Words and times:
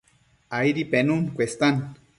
Aidi 0.59 0.89
penun 0.89 1.29
cuestan 1.37 1.85